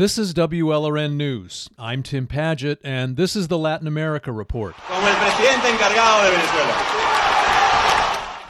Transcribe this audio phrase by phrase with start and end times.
[0.00, 1.68] This is WLRN News.
[1.78, 4.74] I'm Tim Padgett, and this is the Latin America Report.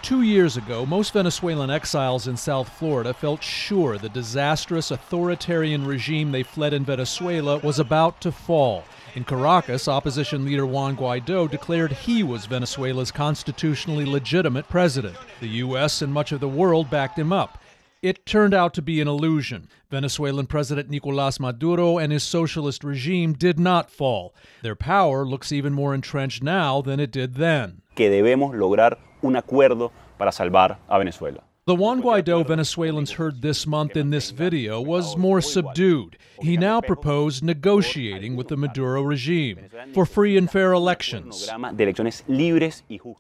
[0.00, 6.30] Two years ago, most Venezuelan exiles in South Florida felt sure the disastrous authoritarian regime
[6.30, 8.84] they fled in Venezuela was about to fall.
[9.16, 15.16] In Caracas, opposition leader Juan Guaido declared he was Venezuela's constitutionally legitimate president.
[15.40, 16.00] The U.S.
[16.00, 17.58] and much of the world backed him up.
[18.02, 19.68] It turned out to be an illusion.
[19.90, 24.34] Venezuelan President Nicolas Maduro and his socialist regime did not fall.
[24.62, 27.82] Their power looks even more entrenched now than it did then.
[27.94, 31.42] Que debemos lograr un acuerdo para salvar a Venezuela.
[31.70, 36.18] The Juan Guaido Venezuelans heard this month in this video was more subdued.
[36.42, 41.48] He now proposed negotiating with the Maduro regime for free and fair elections,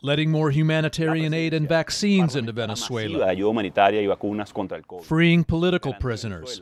[0.02, 3.36] letting more humanitarian aid and vaccines into Venezuela,
[5.04, 6.60] freeing political prisoners.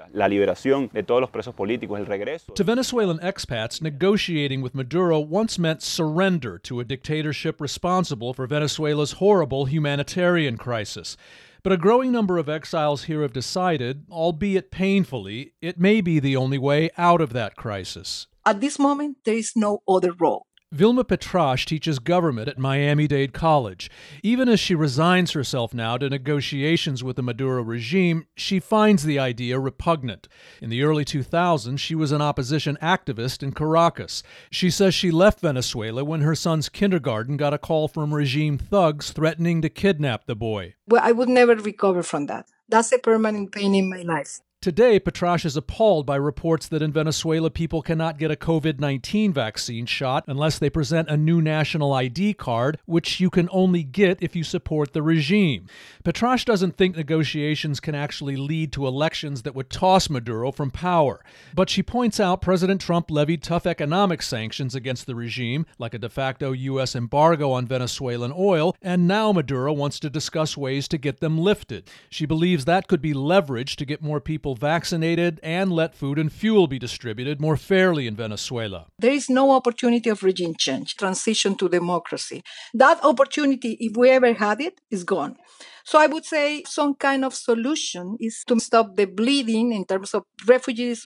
[2.54, 9.12] To Venezuelan expats, negotiating with Maduro once meant surrender to a dictatorship responsible for Venezuela's
[9.12, 11.16] horrible humanitarian crisis.
[11.62, 16.36] But a growing number of exiles here have decided, albeit painfully, it may be the
[16.36, 18.26] only way out of that crisis.
[18.46, 20.42] At this moment, there is no other road.
[20.70, 23.90] Vilma Petrash teaches government at Miami Dade College.
[24.22, 29.18] Even as she resigns herself now to negotiations with the Maduro regime, she finds the
[29.18, 30.28] idea repugnant.
[30.60, 34.22] In the early 2000s, she was an opposition activist in Caracas.
[34.50, 39.10] She says she left Venezuela when her son's kindergarten got a call from regime thugs
[39.10, 40.74] threatening to kidnap the boy.
[40.86, 42.44] Well, I would never recover from that.
[42.68, 44.40] That's a permanent pain in my life.
[44.60, 49.32] Today, Petrash is appalled by reports that in Venezuela people cannot get a COVID 19
[49.32, 54.20] vaccine shot unless they present a new national ID card, which you can only get
[54.20, 55.68] if you support the regime.
[56.04, 61.24] Petrash doesn't think negotiations can actually lead to elections that would toss Maduro from power.
[61.54, 65.98] But she points out President Trump levied tough economic sanctions against the regime, like a
[65.98, 66.96] de facto U.S.
[66.96, 71.88] embargo on Venezuelan oil, and now Maduro wants to discuss ways to get them lifted.
[72.10, 76.18] She believes that could be leverage to get more people people vaccinated and let food
[76.18, 78.86] and fuel be distributed more fairly in Venezuela.
[78.98, 82.42] There is no opportunity of regime change, transition to democracy.
[82.72, 85.36] That opportunity, if we ever had it, is gone.
[85.84, 90.14] So I would say some kind of solution is to stop the bleeding in terms
[90.14, 91.04] of refugees.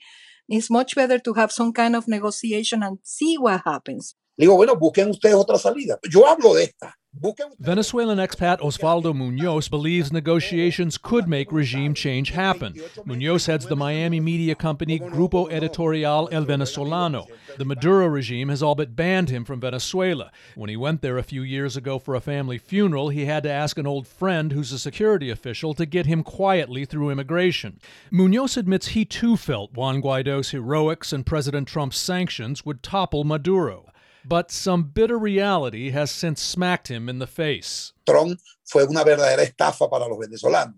[0.49, 4.15] It's much better to have some kind of negotiation and see what happens.
[4.39, 5.99] Digo, bueno, busquen ustedes otra salida.
[6.11, 6.95] Yo hablo de esta.
[7.15, 12.75] Venezuelan expat Osvaldo Munoz believes negotiations could make regime change happen.
[13.05, 17.27] Munoz heads the Miami media company Grupo Editorial El Venezolano.
[17.59, 20.33] The Maduro regime has all but banned him from Venezuela.
[20.55, 23.53] When he went there a few years ago for a family funeral, he had to
[23.53, 27.79] ask an old friend who's a security official to get him quietly through immigration.
[28.11, 33.92] Munoz admits he too felt Juan Guaido's heroics and President Trump's sanctions would topple Maduro.
[34.25, 37.93] But some bitter reality has since smacked him in the face.
[38.07, 40.75] Trump fue una verdadera estafa para los venezolanos.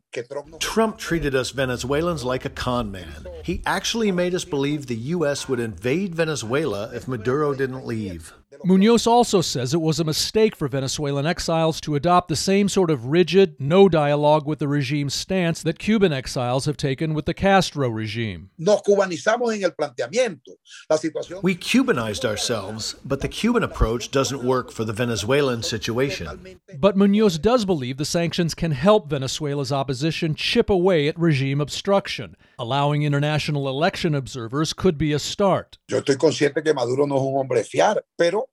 [0.58, 3.26] Trump treated us Venezuelans like a con man.
[3.42, 5.48] He actually made us believe the U.S.
[5.48, 8.32] would invade Venezuela if Maduro didn't leave.
[8.66, 12.90] Munoz also says it was a mistake for Venezuelan exiles to adopt the same sort
[12.90, 17.34] of rigid, no dialogue with the regime stance that Cuban exiles have taken with the
[17.34, 18.48] Castro regime.
[18.56, 20.56] Nos cubanizamos en el planteamiento.
[20.88, 21.42] La situación...
[21.42, 26.56] We Cubanized ourselves, but the Cuban approach doesn't work for the Venezuelan situation.
[26.78, 32.36] But Munoz does believe the sanctions can help Venezuela's opposition chip away at regime obstruction.
[32.58, 35.78] Allowing international election observers could be a start.
[35.88, 38.48] Yo estoy consciente que Maduro no es un hombre fiar, pero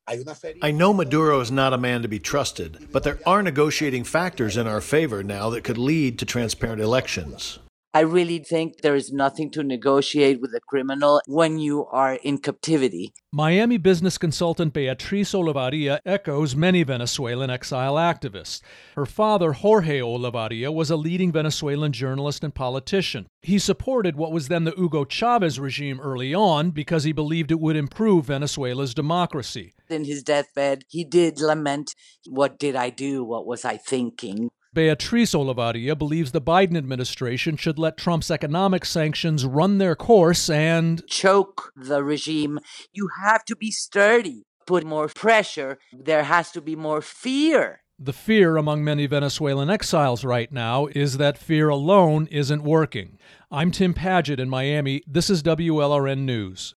[0.62, 4.58] I know Maduro is not a man to be trusted, but there are negotiating factors
[4.58, 7.60] in our favor now that could lead to transparent elections.
[7.94, 12.38] I really think there is nothing to negotiate with a criminal when you are in
[12.38, 13.13] captivity.
[13.34, 18.62] Miami business consultant Beatriz Olavarria echoes many Venezuelan exile activists.
[18.96, 23.28] Her father, Jorge Olavarria, was a leading Venezuelan journalist and politician.
[23.41, 27.59] He supported what was then the Hugo Chavez regime early on because he believed it
[27.59, 29.73] would improve Venezuela's democracy.
[29.90, 31.94] In his deathbed, he did lament,
[32.26, 33.26] What did I do?
[33.26, 34.49] What was I thinking?
[34.73, 41.06] Beatriz Olavarria believes the Biden administration should let Trump's economic sanctions run their course and
[41.08, 42.58] choke the regime.
[42.94, 45.78] You have to be sturdy, put more pressure.
[45.91, 47.82] There has to be more fear.
[48.00, 53.20] The fear among many Venezuelan exiles right now is that fear alone isn't working.
[53.52, 55.03] I'm Tim Padgett in Miami.
[55.06, 56.76] This is WLRN News.